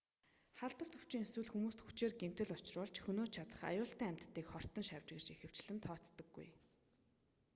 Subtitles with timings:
[0.59, 5.79] халдварт өвчин эсвэл хүмүүст хүчээр гэмтэл учруулж хөнөөж чадах аюултай амьтдыг хортон шавж гэж ихэвчлэн
[5.81, 6.49] тооцдоггүй